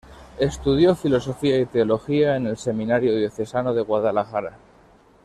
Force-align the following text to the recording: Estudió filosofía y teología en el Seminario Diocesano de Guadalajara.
Estudió 0.39 0.95
filosofía 0.95 1.59
y 1.59 1.67
teología 1.67 2.35
en 2.35 2.47
el 2.47 2.57
Seminario 2.57 3.15
Diocesano 3.15 3.71
de 3.71 3.83
Guadalajara. 3.83 4.57